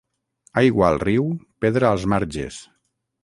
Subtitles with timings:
[0.61, 1.27] Aigua al riu,
[1.65, 2.61] pedra als marges.